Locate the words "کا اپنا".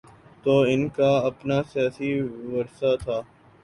0.95-1.57